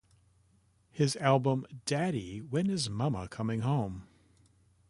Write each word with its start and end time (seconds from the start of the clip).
His 0.89 1.15
album 1.17 1.67
Daddy, 1.85 2.39
When 2.39 2.71
Is 2.71 2.89
Mama 2.89 3.27
Comin 3.27 3.59
Home? 3.59 4.07